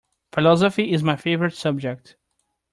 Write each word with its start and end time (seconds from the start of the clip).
Philosophy 0.33 0.91
is 0.93 1.03
my 1.03 1.15
favorite 1.15 1.53
subject. 1.53 2.15